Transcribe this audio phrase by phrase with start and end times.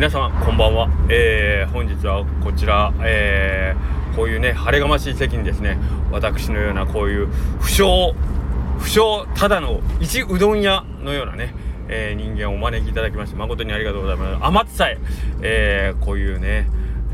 [0.00, 5.76] 皆様こんばんは、えー、本日はこちら、えー、こういうね晴れがましい席にですね
[6.10, 7.26] 私のようなこういう
[7.60, 8.14] 不詳
[8.78, 11.54] 不詳ただの一うどん屋のようなね、
[11.88, 14.42] えー、人間をお招きいただきまして誠にありがとうございます。
[14.42, 14.96] 甘つさえ。
[15.42, 16.70] えー、こういうね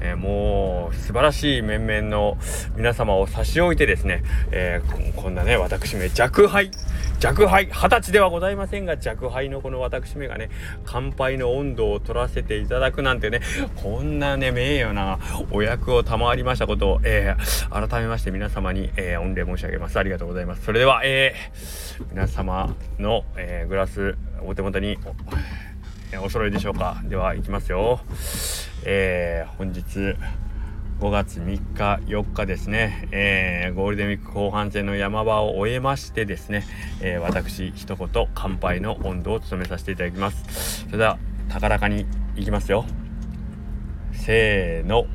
[0.06, 2.38] えー、もう素晴らしい面々の
[2.76, 6.70] 皆様を差し置いてですね、えー、こんなね私め弱敗
[7.18, 10.50] 弱敗二十歳ではございませんが弱敗のこの私めがね
[10.84, 13.40] 乾杯の温度を取らせていただくなんてね
[13.82, 15.18] こんなね名誉な
[15.50, 19.98] お役を賜りましたことを、えー、改めまして皆様に、え御礼申し上げます。
[19.98, 20.64] ありがとうございます。
[20.64, 21.34] それでは、え
[22.10, 24.98] 皆様の、えグラスお手元に
[26.22, 27.00] お揃いでしょうか。
[27.04, 28.00] ではいきますよ。
[28.88, 29.82] えー、本日
[31.00, 36.64] 5月3日4日ですね、えー、ゴールデンウィーク後半戦の山場を終えましてですね、
[37.00, 40.84] えー、私一言乾杯の温度を務めさせていただきます。
[40.84, 42.84] それでは高らかにいきますよ。
[44.12, 45.06] せーの。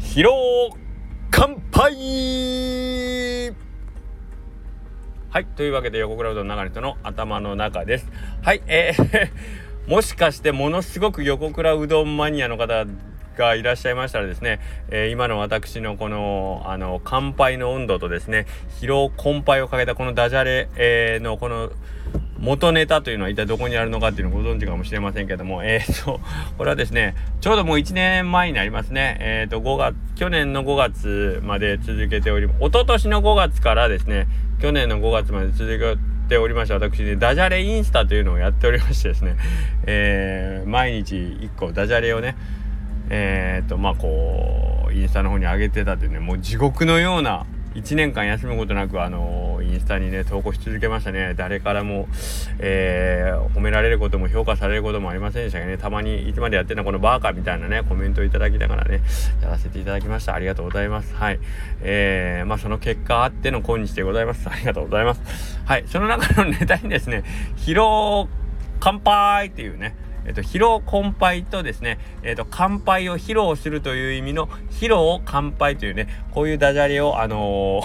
[0.00, 0.76] 疲労
[1.30, 3.54] 乾杯！
[5.30, 8.10] はいというわけで横クラウドの流れとの頭の中です。
[8.42, 9.30] はいえー
[9.86, 12.84] もしかしてものすごく横倉うどんマニアの方
[13.36, 18.46] がいらっしゃいましたらですね、えー、今の私のこのあの乾杯の温度とですね
[18.80, 21.70] 疲労困憊をかけたこのダジャレ、えー、のこの
[22.42, 26.20] 元ネタというのは一体どこにあるのかっていうのをご存知かもしれませんけども、えー、と、
[26.58, 29.16] これはですね、ちょうどもう1年前になりますね。
[29.20, 34.26] えー、と、5月、去年の5月まで続けており、一昨年の5月からですね、
[34.60, 35.96] 去年の5月まで続け
[36.28, 39.36] ておりました私ね、ダジャレインスタというのをやっておりましてですね、
[39.86, 42.34] えー、毎日1個ダジャレをね、
[43.14, 51.34] えー、とまあこうインスタの方に上げてたってねもう地獄のような1年間休むことなくあのインスタにね投稿し続けましたね。
[51.34, 52.08] 誰からも、
[52.58, 55.78] えー、褒められることも評価されることもありませんでしたけどね。
[55.78, 59.00] たまにいつまでやってんのこのバーカみたいなねコメントをいただきながらね
[59.42, 60.34] やらせていただきました。
[60.34, 61.14] ありがとうございます。
[61.14, 61.40] はい。
[61.82, 64.48] えー、まあその結果あっての今日でございます。
[64.48, 65.20] ありがとうございます。
[65.64, 65.84] はい。
[65.86, 67.24] その中のネタにですね
[67.56, 68.28] 疲労
[68.80, 69.94] 乾杯っていうね
[70.26, 77.82] えっと、疲労困憊とですね、えっと、乾杯を披露するという意味の、疲労乾杯というね、こういうダジャレを、あの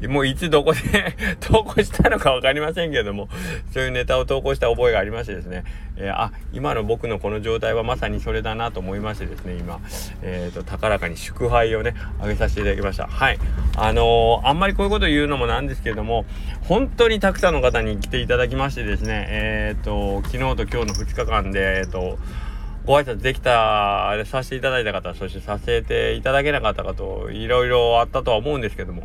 [0.00, 0.80] ー、 もういつどこで
[1.40, 3.28] 投稿したのかわかりませんけれども、
[3.72, 5.64] そういうネタを投稿した覚えがありましてですね、
[5.96, 9.80] えー、あ、今の僕のこの状態はまさにそれだなと思いましてですね、今、
[10.22, 13.06] え、ー、と、高らかに祝杯をね、あげさせていただきました。
[13.06, 13.38] はい。
[13.76, 16.24] あのあんまりこういうこと言うのもなんですけれども、
[16.62, 22.18] 本当にたくさんの方に来ていただきましてですね、えっ、と、昨日と今日の2日間で、えっ、ー、と、
[22.84, 29.04] ご挨拶できた、させていただいた方、そしてさせていただけなかった方と、いろいろあったとは思うんですけども、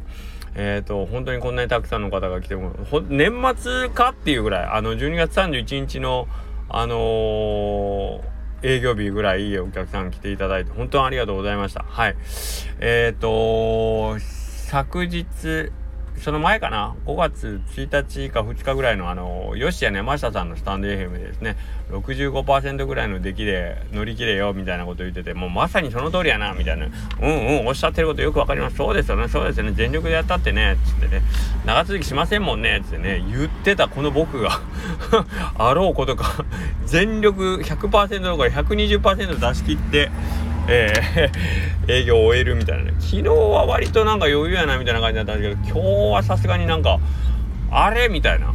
[0.56, 2.74] えっ、ー、と、本当にこんなにたくさんの方が来ても、
[3.08, 6.28] 年末かっていうぐらい、あの、12月31日の、
[6.70, 8.22] あのー、
[8.62, 11.84] 営業日ぐらいいいお客さん来ていただいて、本当にありがとうございました。
[11.84, 12.16] はい。
[12.80, 15.72] えっ、ー、と、昨日、
[16.20, 21.56] その前かな？5月1日か2日ぐらいのあのヨシや山下さんのスタンド FM でですね
[21.92, 26.86] 65%ぐらいの出来で乗り切れよみたいなこと言っててもうまさにその通りやなみたいな。
[26.86, 26.90] う
[27.28, 28.76] んうんおっしゃってることよくわかります。
[28.76, 29.28] そうですよね。
[29.28, 29.74] そうですよね。
[29.74, 31.22] 全力でやったってねつってね。
[31.66, 33.24] 長続きしませんもんねつってね。
[33.30, 34.60] 言ってたこの僕が
[35.58, 36.44] あろうことか。
[36.86, 40.10] 全力100%どころか120%出し切って
[40.68, 42.94] えー、 営業を終えるみたいなね。
[43.00, 47.00] 昨日は割となんか余裕やなみたいな感じだったんですけど今日はさすがになんか
[47.72, 48.54] あれみたいな。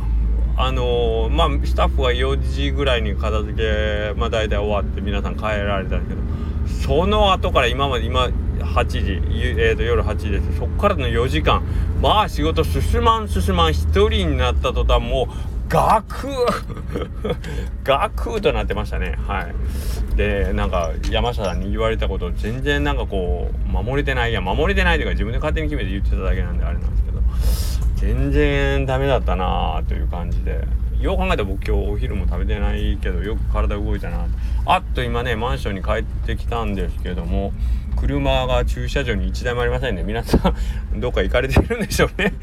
[0.56, 8.28] あのー、まあスタッフは4時ぐらいに片付けまあ大体終わって皆さん帰られたんですけどその後から今まで今
[8.60, 9.20] 8時、
[9.58, 10.58] えー、と夜8時です。
[10.58, 11.64] そっからの4時間
[12.00, 17.36] まあ仕事進まん進まん1人になった途端もうガクー
[17.82, 19.16] ガクーとなってましたね。
[19.26, 20.16] はい。
[20.16, 30.64] でなんか山下さんに言われたこと全然なんかこう守れてないや守れてないというか自分で勝手に決めて言ってただけなんであれなんですけど全然ダメだったなーという感じで
[31.00, 34.26] よう考えたら僕今日お昼も食べてないけどよく体動いたな。
[34.66, 37.52] あっと今ねマンションに帰ってきたんですけども
[37.96, 40.02] 車が駐車場に1台もありませんね。
[40.02, 40.54] 皆さ
[40.94, 42.34] んどっか行かれてるんでしょうね。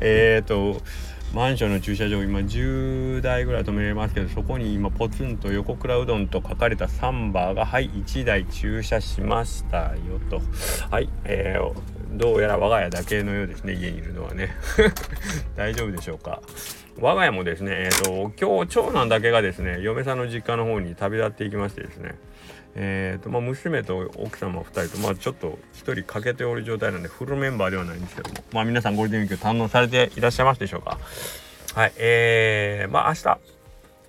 [0.00, 0.80] えっと
[1.34, 10.40] マンションの駐車場今10台ぐらい止めれますけどそこに今ポツンと横倉うどんと書かれたサンバーがはい1台駐車しましたよと。
[10.90, 14.54] はいえー、どうやら我が家だけのようですね家にいるのはね。
[15.56, 16.40] 大丈夫でしょうか。
[16.98, 22.14] 我が家もですねえっ、ー、と今日長男だけがですね嫁さんの実家の方に旅立っていきましてですね。
[22.78, 30.98] えーとまあ、娘と奥様2人と、まあ、ちょっと1人欠けておる状態なんでフルメンバーではないんですけども、まあ、皆さんゴールデンウィーク堪能されていらっしゃいますでしょうか？
[31.74, 33.38] はいえー、まあ明日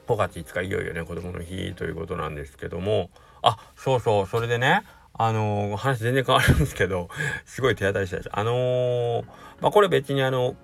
[0.08, 3.10] 5月5日いよいよね子供の日ということなんですけども。
[3.42, 4.84] あそうそうそれでね
[5.14, 7.10] あのー、話全然変わるんですけど
[7.46, 8.30] すごい手当たりしたです。
[8.34, 9.26] あのー、
[9.62, 10.56] まあこれ別にあの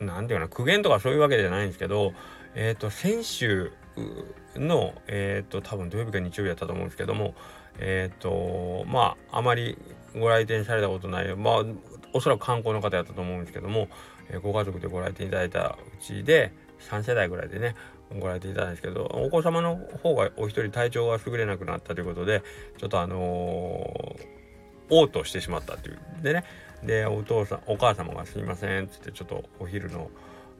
[0.00, 2.12] 何て言うかな苦言とかそういうわけじゃないんですけど
[2.54, 3.72] えっ、ー、と先週
[4.56, 7.34] のえっ、と多分土曜日か日曜日だったと思うんですけども
[7.78, 9.78] えっ、とまああまり
[10.18, 11.64] ご来店されたことないまあ
[12.12, 13.88] おそらく観光の方やったと思うんですけども、
[14.30, 17.74] えご家族でご来店いただいたうちで3世代ぐらいでね
[18.18, 22.42] ご来店いただいたんですけどお子様の方がお一人体調が優れなくなったということで
[22.78, 26.44] ちょっとあのー、嘔吐してしまったっていうでね
[26.82, 30.10] でお父さんお母様が「すいません」っつってちょっとお昼の、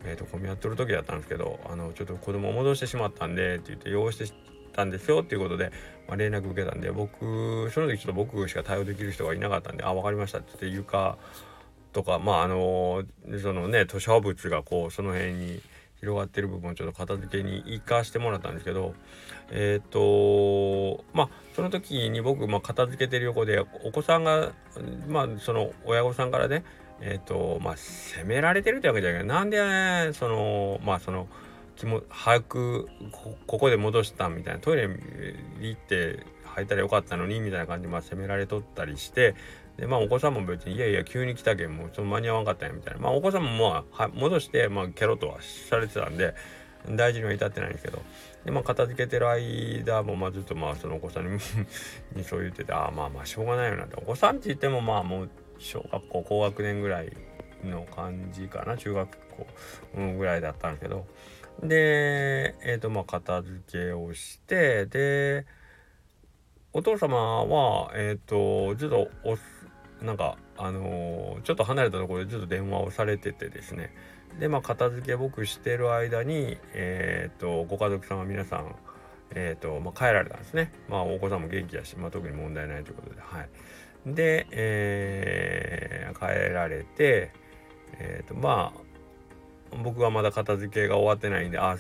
[0.05, 4.33] えーと、混み合ってる時だったんですけどあのちょっと子供を戻してしまったんでって言って用意して
[4.73, 5.73] たんですよっていうことで、
[6.07, 11.19] まあ、連絡受けたんで僕その時ちょっと僕しか対応できる人がいなかったんで「あ分かりました」って言って床
[11.93, 13.03] とかまああの
[13.43, 15.61] そのね図書物がこうその辺に
[16.01, 18.95] 広がってる部分をちょっと片付けに行かしてもらったんですけど
[19.51, 24.53] えっ、ー、とまあその時に僕、まあ、片付けてる横でお子さんが
[25.09, 26.63] まあその親御さんからね
[27.01, 29.21] えっ、ー、とまあ責められてるってわけじゃない。
[29.23, 31.29] けどなんでそのまあその
[31.77, 34.61] 気も早くここで戻したみたいな。
[34.61, 39.37] トイレに行って履いたらよかったのにみたいな感じで、まあ、責められとったりして
[39.77, 43.01] でまあお子さんも別にいやいや急に来たけんもうちょっと間に合わんかったんやみたいな。
[43.01, 46.35] まあお子さんもまあ戻してまあケロとはされてたんで
[46.91, 48.03] 大事には至ってないんですけど。
[48.45, 51.39] でまあ片付けてる間もまあずっとまあそのお子さんに
[52.17, 53.95] にそう言っててああまあまあしょうがないよなって。
[53.97, 57.13] お子さんって言ってもまあもう小学校高学年ぐらい
[57.65, 59.47] の感じかな中学校、
[60.17, 61.07] ぐらいだったんですけど。
[61.63, 65.45] でえっ、ー、とまあ片付けをしてで
[66.73, 69.37] お父様はえっ、ー、とずっとお
[70.05, 73.93] なんかあのー、ちょっと離れたところでずっと電話をされててですね。
[74.39, 78.77] でまあ片付け僕してる間にえっ、とご家族さんは皆さん
[79.35, 80.73] え、ー、とまあ、帰られたんですね。
[80.89, 83.49] まあお子さんも元気だし、まあ、特に問題ないということではい。
[84.15, 87.33] で、えー、帰られて
[88.01, 91.77] えっ、とまあ僕はまだ片付けが終わってないんで「あ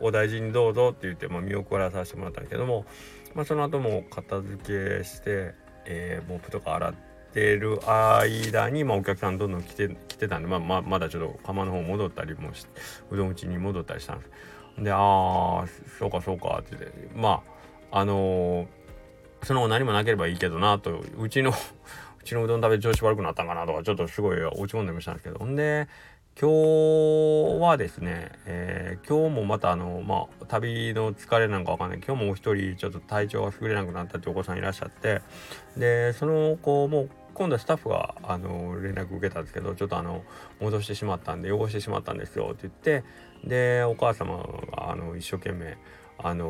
[0.00, 2.86] お大事にどうぞ」って言って、まあ、見送らさせてもらったんですけども、
[3.34, 5.54] まあ、その後も片付けして、
[5.84, 12.66] えー、モップとか洗っててる間に、まあ、お客さんどんどん来て来てたんで、まあ、まあ、まだちょっと釜の方戻ったりもし
[13.10, 14.30] うどん打ちに戻ったりしたんです。
[14.78, 15.64] で「ああ
[15.98, 17.42] そうかそうか」って言ってま
[17.90, 18.66] ああのー、
[19.44, 21.50] その後何もなければいいけどなとうちの
[22.20, 25.38] うちのうどん食べ調子悪くなったんかなとかちょっとすごい落ち込んでましたんですけど。
[25.38, 25.88] ほんで
[26.40, 32.00] 今日はですね、えー、今日もまたあの、まあ、旅の疲れなんかわかんない。
[32.00, 35.20] 今日もお一人ちょっと体調が優れなくなったってお子さんいらっしゃって。
[35.76, 40.22] でその子も今度はスタッフがあの連絡受けたんですけどちょっとあの
[40.60, 43.04] 戻してしまったんで汚してしまったんですよって言って。
[43.44, 45.76] でお母様があの一生懸命
[46.18, 46.46] あの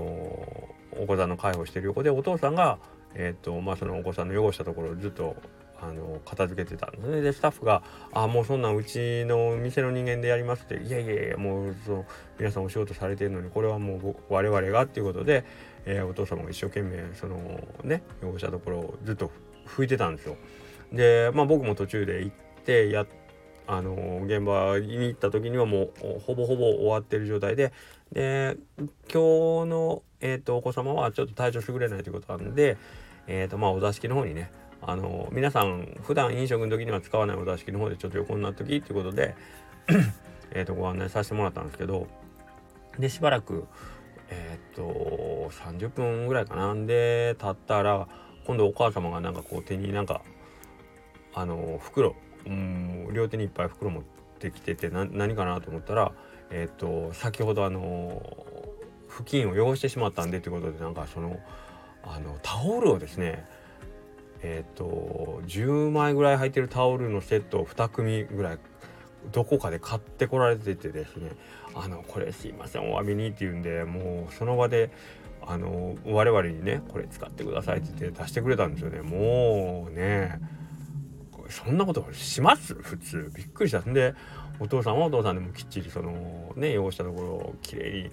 [0.98, 2.78] お子さんの介護してる横でお父さんが
[3.14, 5.36] えっ、とまあそのお子さんの汚したところをずっと
[5.82, 7.82] あの片付けてたんですねでスタッフが
[8.14, 12.04] 「あもうそんなんうちの店の人間でやります」って「いやいやいやもうその
[12.38, 15.44] 皆さんお仕事されてるのにこれはもう我々が」っていうことで、
[15.84, 17.36] えー、お父様が一生懸命その
[17.82, 19.30] ね汚したところをずっと
[19.66, 20.36] 拭いてたんですよ。
[20.92, 23.04] でまあ僕も途中で行ってや
[23.66, 27.72] あの現場に行った時にはもうほぼほぼ終わってる状態で
[28.12, 28.56] で
[29.12, 32.76] 今日の、えーと、お子様はちょっと体調優れないということなんで、
[33.26, 34.50] えーとまあ、お座敷の方にね
[34.82, 39.34] あの皆さん普段飲食の時には使わないお座敷の方でちょっと横になっときっていうことで
[40.50, 42.08] えとご案内させてもらったんですけど
[42.98, 43.66] でしばらく
[44.28, 48.08] えっ、ー、と30分ぐらいかなんで経ったら
[48.46, 50.22] 今度お母様がなんかこう手になんか
[51.34, 52.14] あの袋
[52.46, 54.03] うん両手にいっぱい袋持っ
[54.39, 56.13] てきてて何かなと思ったら
[56.51, 58.22] えっ、ー、と先ほどあの
[59.08, 61.39] 布巾を汚してしまったんでということでなんかその
[62.03, 63.46] あのタオルをですね
[64.43, 68.58] えっ、ー、と10枚ぐらい入ってるタオルのセットを2組ぐらい
[69.31, 71.31] どこかで買ってこられててですね
[71.75, 74.91] あのこれすいませんお詫びにって言うんでもうその場で
[75.46, 79.03] あの我々にねこれ使ってくださいって言って出してくれたんですよね。
[79.03, 80.41] もうね
[81.52, 82.74] そんなことします？
[82.74, 83.30] 普通。
[83.34, 83.80] びっくりした。
[83.80, 84.14] んで
[84.58, 88.10] お父さんはお父さんでもきっちりそのね汚したところをきれいに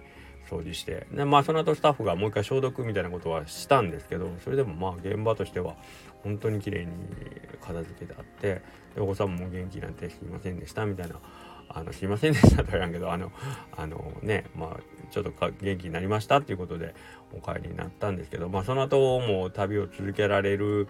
[0.49, 1.07] 掃除して。
[1.11, 5.75] でまあその後スタッフがもう一回消毒みたいなことはしたんですけどそれでもまあ現場としては
[6.23, 6.91] 本当に綺麗に
[7.61, 8.61] 片付けてあって。
[8.95, 11.15] でお子さんも元気なんてすいませんでしたみたいな。
[11.71, 13.31] あのすいませんでしたとは言わんけどあの
[13.77, 14.79] あのねまあ
[15.11, 15.31] ちょっと
[15.61, 16.95] 元気になりましたっていうことで
[17.31, 20.87] お帰りになったんですけどまあその後も旅を続けられる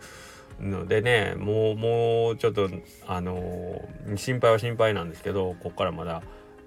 [0.60, 2.70] のでねもうもうちょっと
[3.08, 3.82] あの
[4.16, 6.22] 心配は心配なんですけどこっからまだ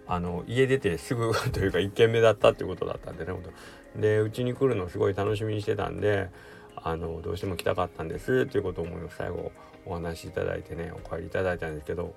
[0.06, 3.32] あの家出てすぐ というか1軒目だったっていうことだったんでね
[3.96, 6.28] でうちに来るのすごい楽しみにしてたんで
[6.76, 9.52] あのどうしても来たかったんですということを思い最後
[9.84, 12.14] お話しいただいてねお帰りいただいたんですけど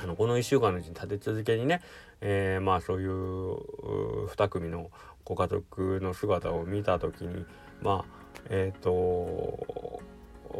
[0.00, 1.80] あのこの1週間のうちに立て続けにね、
[2.20, 4.90] えー、まあそういう2組の
[5.24, 7.44] ご家族の姿を見た時に
[7.82, 8.18] まあ
[8.48, 10.00] えっ、ー、と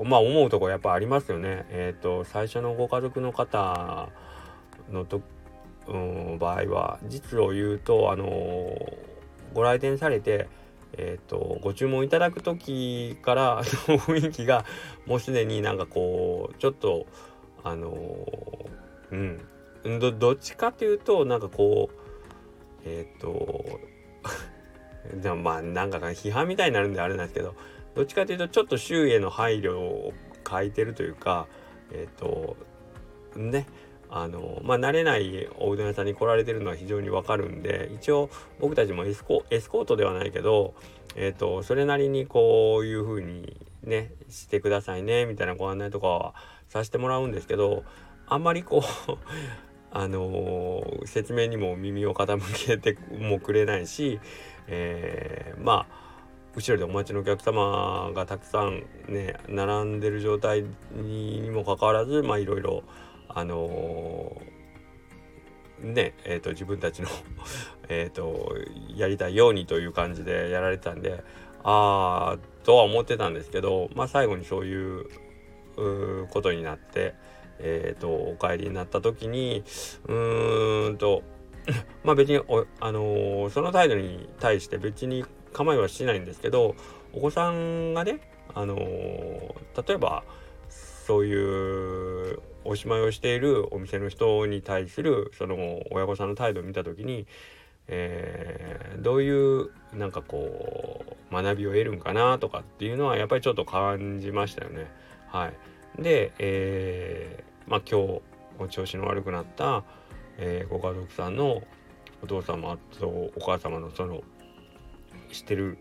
[0.05, 1.67] まあ思うとこやっぱありますよね。
[1.71, 4.09] えっ、ー、と最初のご家族の方
[4.91, 5.21] のと、
[5.87, 8.27] うん、場合は実を言うとあの
[9.55, 10.49] ご来店されて
[10.97, 14.65] えーと、ご注文いただく時から雰囲気が
[15.07, 17.07] もうすでになんかこうちょっと
[17.63, 19.39] あのー、
[19.85, 21.95] うんどどっちかというとなんかこう
[22.85, 23.81] えっ、ー、と
[25.23, 27.55] でもまあなんか批判みたいになるんであれなんですけど
[27.99, 30.13] どっちかというとちょっと周囲への配慮を
[30.49, 31.49] 書いてるというか
[31.91, 32.57] えっ、ー、と
[33.35, 33.67] ね
[34.09, 40.75] あのまあ慣れないおうどん屋さんに来られてるのは非常にわかるんで一応僕たちもエスコエスコートではないけど、
[41.17, 46.35] えーと、それなりにこういう風にねしてくださいねみたいなご案内とかは
[46.69, 47.83] させてもらうんですけど
[48.29, 49.13] あんまりこう
[49.91, 54.21] あのー、説明にも耳を傾けてもくれないし、
[54.69, 56.08] えー、まあ
[56.59, 62.83] 後ろでお待ちのお客様がたくさんね並んでる状態にもかかわらずまあいろいろ
[63.29, 67.09] あのー、ねえーと、自分たちの
[67.89, 68.57] えと
[68.97, 71.23] やりたいようにという感じでやられてたんで
[71.63, 75.07] ああとは思ってたんですけどまあ最後にそういう
[76.31, 77.15] ことになって、
[77.61, 79.63] えーと、お帰りになった時に
[80.09, 81.23] うーんと
[82.03, 82.39] まあ別に、
[82.81, 85.25] あのー、その態度に対して別に
[85.59, 86.77] 構いはしないんですけど
[87.13, 88.21] お子さんがね、
[88.55, 90.23] あのー、例えば
[90.69, 97.27] そういうおしまいをしているお店の人に対するその親御さんの態度を見た時に、
[97.89, 104.87] えー、どういうなんかこう学びを得るんかなとかっていうのはやっぱりちょっと感じましたよね。
[105.29, 105.51] は
[105.99, 108.21] い、で、えー、まあ今
[108.69, 109.85] 日調子の悪くなった、
[110.37, 111.63] えー、ご家族さんの
[112.23, 114.23] お父様とお母様のその
[115.33, 115.79] してる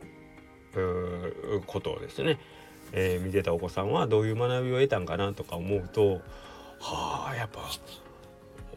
[1.66, 2.40] ことをですね
[2.94, 6.22] えー、見てたお子さんはどういう学びを得たんかなとか思うと
[6.80, 7.62] はあやっぱ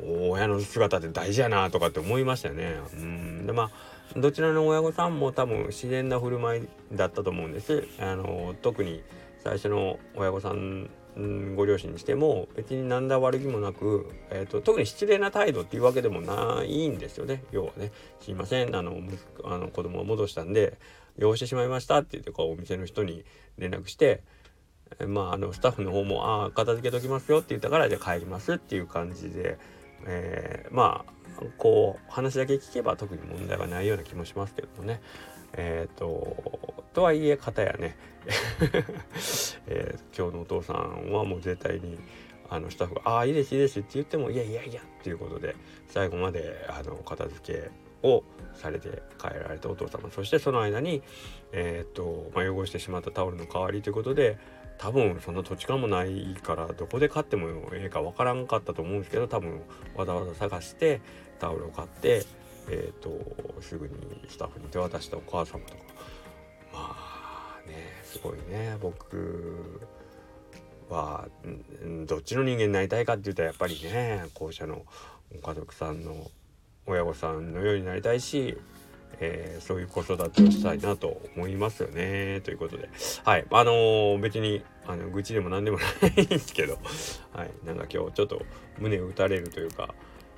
[0.02, 2.76] 親の姿って大事やなとかって思いましたよね。
[2.94, 7.86] うんでまあどちらの親御さんも多分自然な振る舞いだったと思うんです。
[8.00, 9.02] あの特に
[9.38, 17.90] 最初の親御さんうんご両親にしても別に何ら悪気もなく、えーと、特に失礼な態度っていうわけでもないんですよね要はね
[18.20, 18.96] 「すいませんあの
[19.44, 20.78] あの子供を戻したんで
[21.20, 23.24] 汚してしまいました」って言ってこうお店の人に
[23.58, 24.22] 連絡して
[24.98, 29.58] えまああのスタッフの方も「ああ片付けときますよ」って言ったからじゃあ帰りますっていう感じで、
[30.06, 35.00] えー、まあこう話だけ聞けば特に問題はないような気もしますけどもね。
[35.54, 37.96] えっ、ー、ととはいえ方やね、
[39.66, 41.98] えー、今日のお父さんはもう絶対に
[42.48, 45.54] あのスタッフが「ああいいですいいです」って言っても「いやいやいや」っていうことで
[45.86, 47.70] 最後まであの片付け
[48.02, 50.10] をされて帰られたお父様。
[50.10, 51.02] そしてその間に、
[51.52, 54.38] えーとまあ、汚してしまったタオルの代わりということで
[54.78, 59.60] 多分そんな土地勘もないからどこで買ってもええかわからんかったと思うんですけど多分
[59.94, 61.00] わざわざ探して
[61.38, 62.24] タオルを買って
[62.72, 63.94] えーと、すぐに
[64.28, 65.80] スタッフに手渡したお母様とか。
[66.72, 68.76] まあねすごいね。
[68.80, 69.80] 僕
[70.88, 71.28] は
[72.06, 74.84] どっちの人間になりたいかって言ったらやっぱりね校舎の
[75.32, 76.30] ご家族さんの
[76.86, 78.56] 親御さんのようになりたいし、
[79.18, 82.40] えー、そういう子育てをしたいなと思いますよね。
[82.42, 82.88] ということで。
[83.24, 83.46] はい。
[83.50, 86.78] あのー、別にあの愚痴でも何でもないんですけど。
[87.32, 87.50] はい。
[87.64, 88.42] なんか今日ちょっと
[88.78, 89.94] 胸を打たれるというか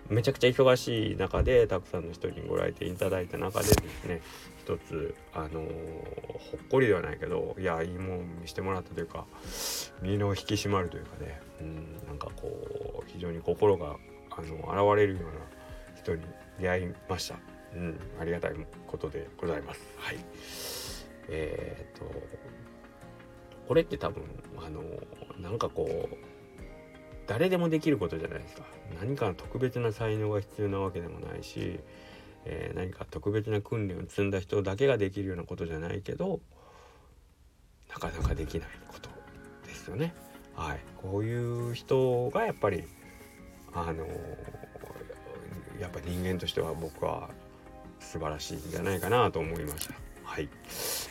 [0.09, 4.21] めちゃくちゃ忙しい中でたくさんの人にご来店いただいた中でですね
[4.59, 9.25] 一つあのー、ほっこりではないけどいやいいもん見してもらったというか
[10.03, 13.97] 身の引き締まるというかねうんなんかこう非常に心が
[14.31, 16.23] あの現れるような人に
[16.61, 17.37] 出会いました。
[17.75, 18.53] うん、ありがたい
[18.87, 19.81] ことでございます。
[19.97, 20.19] はい。
[21.29, 22.23] えー、っと
[23.69, 24.23] これって多分
[24.59, 24.83] あの
[25.41, 26.32] なんかこう
[27.27, 28.63] 誰でもできることじゃないですか
[29.01, 31.81] 何か特別な才能が必要なわけでもないし、
[32.45, 36.41] えー、何か特別な訓練を積んだ人だけができるようなことじゃないけど
[37.89, 39.11] なかなかできないこと
[39.67, 40.15] ですよね。
[40.55, 42.85] はい、こういう人がやっぱり
[43.75, 44.07] あの
[45.81, 47.31] やっぱ人間としては僕は
[48.01, 49.95] 素晴らしいんじゃないかなと思いました。
[50.25, 50.49] はい。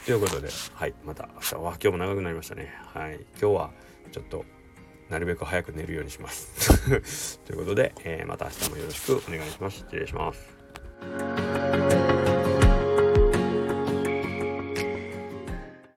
[0.05, 2.73] ということで、はい、また明日は今日も長くなりましたね。
[2.93, 3.71] はい、今日は
[4.11, 4.45] ちょっと
[5.11, 9.77] なるべく早く寝るようにします ということで、えー、また明日もよろしくお願いします。
[9.79, 11.50] 失礼します。